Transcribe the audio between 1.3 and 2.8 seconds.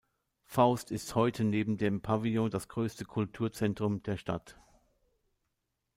neben dem Pavillon das